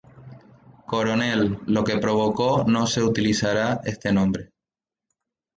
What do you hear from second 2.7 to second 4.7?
no se utilizara este nombre.